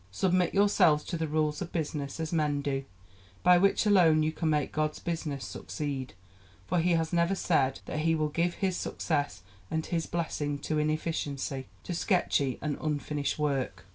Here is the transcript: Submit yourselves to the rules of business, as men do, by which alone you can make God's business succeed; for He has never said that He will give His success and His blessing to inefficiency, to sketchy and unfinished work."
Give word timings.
Submit 0.09 0.55
yourselves 0.55 1.03
to 1.03 1.15
the 1.15 1.27
rules 1.27 1.61
of 1.61 1.71
business, 1.71 2.19
as 2.19 2.33
men 2.33 2.61
do, 2.63 2.85
by 3.43 3.59
which 3.59 3.85
alone 3.85 4.23
you 4.23 4.31
can 4.31 4.49
make 4.49 4.71
God's 4.71 4.97
business 4.97 5.45
succeed; 5.45 6.15
for 6.65 6.79
He 6.79 6.93
has 6.93 7.13
never 7.13 7.35
said 7.35 7.81
that 7.85 7.99
He 7.99 8.15
will 8.15 8.29
give 8.29 8.55
His 8.55 8.75
success 8.75 9.43
and 9.69 9.85
His 9.85 10.07
blessing 10.07 10.57
to 10.61 10.79
inefficiency, 10.79 11.67
to 11.83 11.93
sketchy 11.93 12.57
and 12.63 12.79
unfinished 12.81 13.37
work." 13.37 13.85